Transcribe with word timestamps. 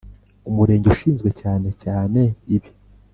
Umurenge 0.49 0.87
ushinzwe 0.95 1.29
cyane 1.41 1.67
cyane 1.83 2.21
ibi 2.55 2.69